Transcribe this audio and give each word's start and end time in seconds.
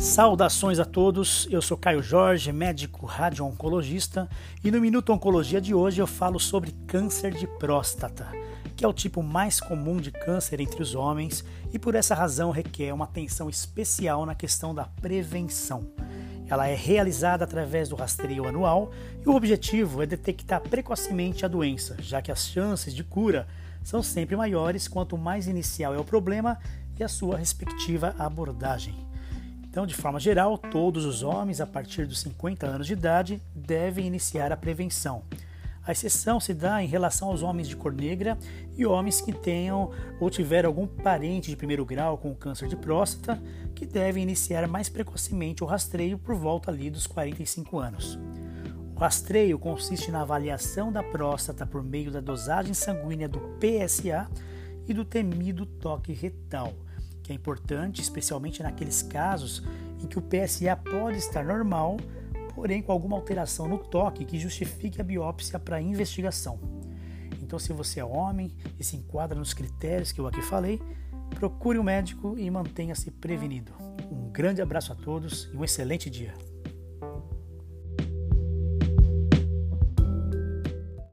Saudações 0.00 0.78
a 0.78 0.84
todos, 0.86 1.46
eu 1.50 1.60
sou 1.60 1.76
Caio 1.76 2.02
Jorge, 2.02 2.50
médico 2.50 3.04
radio-oncologista 3.04 4.30
e 4.64 4.70
no 4.70 4.80
Minuto 4.80 5.12
Oncologia 5.12 5.60
de 5.60 5.74
hoje 5.74 6.00
eu 6.00 6.06
falo 6.06 6.40
sobre 6.40 6.72
câncer 6.86 7.34
de 7.34 7.46
próstata, 7.46 8.26
que 8.74 8.82
é 8.82 8.88
o 8.88 8.94
tipo 8.94 9.22
mais 9.22 9.60
comum 9.60 9.98
de 9.98 10.10
câncer 10.10 10.58
entre 10.58 10.82
os 10.82 10.94
homens 10.94 11.44
e 11.70 11.78
por 11.78 11.94
essa 11.94 12.14
razão 12.14 12.50
requer 12.50 12.94
uma 12.94 13.04
atenção 13.04 13.50
especial 13.50 14.24
na 14.24 14.34
questão 14.34 14.74
da 14.74 14.86
prevenção. 14.86 15.86
Ela 16.48 16.66
é 16.66 16.74
realizada 16.74 17.44
através 17.44 17.90
do 17.90 17.94
rastreio 17.94 18.48
anual 18.48 18.90
e 19.22 19.28
o 19.28 19.36
objetivo 19.36 20.02
é 20.02 20.06
detectar 20.06 20.62
precocemente 20.62 21.44
a 21.44 21.48
doença, 21.48 21.94
já 22.00 22.22
que 22.22 22.32
as 22.32 22.46
chances 22.46 22.94
de 22.94 23.04
cura 23.04 23.46
são 23.84 24.02
sempre 24.02 24.34
maiores 24.34 24.88
quanto 24.88 25.18
mais 25.18 25.46
inicial 25.46 25.94
é 25.94 25.98
o 25.98 26.04
problema 26.04 26.58
e 26.98 27.04
a 27.04 27.08
sua 27.08 27.36
respectiva 27.36 28.14
abordagem. 28.18 29.09
Então, 29.70 29.86
de 29.86 29.94
forma 29.94 30.18
geral, 30.18 30.58
todos 30.58 31.04
os 31.04 31.22
homens 31.22 31.60
a 31.60 31.66
partir 31.66 32.04
dos 32.04 32.18
50 32.18 32.66
anos 32.66 32.88
de 32.88 32.92
idade 32.92 33.40
devem 33.54 34.04
iniciar 34.04 34.50
a 34.50 34.56
prevenção. 34.56 35.22
A 35.86 35.92
exceção 35.92 36.40
se 36.40 36.52
dá 36.52 36.82
em 36.82 36.88
relação 36.88 37.28
aos 37.28 37.42
homens 37.42 37.68
de 37.68 37.76
cor 37.76 37.92
negra 37.92 38.36
e 38.76 38.84
homens 38.84 39.20
que 39.20 39.32
tenham 39.32 39.92
ou 40.18 40.28
tiveram 40.28 40.68
algum 40.68 40.88
parente 40.88 41.50
de 41.50 41.56
primeiro 41.56 41.86
grau 41.86 42.18
com 42.18 42.34
câncer 42.34 42.68
de 42.68 42.74
próstata, 42.74 43.40
que 43.72 43.86
devem 43.86 44.24
iniciar 44.24 44.66
mais 44.66 44.88
precocemente 44.88 45.62
o 45.62 45.66
rastreio 45.66 46.18
por 46.18 46.34
volta 46.34 46.72
ali 46.72 46.90
dos 46.90 47.06
45 47.06 47.78
anos. 47.78 48.18
O 48.96 48.98
rastreio 48.98 49.56
consiste 49.56 50.10
na 50.10 50.22
avaliação 50.22 50.90
da 50.90 51.02
próstata 51.02 51.64
por 51.64 51.82
meio 51.82 52.10
da 52.10 52.20
dosagem 52.20 52.74
sanguínea 52.74 53.28
do 53.28 53.38
PSA 53.60 54.28
e 54.88 54.92
do 54.92 55.04
temido 55.04 55.64
toque 55.64 56.12
retal 56.12 56.74
que 57.30 57.32
é 57.32 57.36
importante, 57.36 58.02
especialmente 58.02 58.60
naqueles 58.60 59.02
casos 59.02 59.62
em 60.02 60.06
que 60.06 60.18
o 60.18 60.22
PSA 60.22 60.74
pode 60.76 61.18
estar 61.18 61.44
normal, 61.44 61.96
porém 62.56 62.82
com 62.82 62.90
alguma 62.90 63.16
alteração 63.16 63.68
no 63.68 63.78
toque 63.78 64.24
que 64.24 64.36
justifique 64.36 65.00
a 65.00 65.04
biópsia 65.04 65.56
para 65.56 65.80
investigação. 65.80 66.58
Então, 67.40 67.56
se 67.56 67.72
você 67.72 68.00
é 68.00 68.04
homem 68.04 68.52
e 68.78 68.82
se 68.82 68.96
enquadra 68.96 69.38
nos 69.38 69.54
critérios 69.54 70.10
que 70.10 70.20
eu 70.20 70.26
aqui 70.26 70.42
falei, 70.42 70.82
procure 71.36 71.78
um 71.78 71.84
médico 71.84 72.36
e 72.36 72.50
mantenha-se 72.50 73.12
prevenido. 73.12 73.72
Um 74.10 74.30
grande 74.32 74.60
abraço 74.60 74.92
a 74.92 74.96
todos 74.96 75.48
e 75.52 75.56
um 75.56 75.64
excelente 75.64 76.10
dia. 76.10 76.34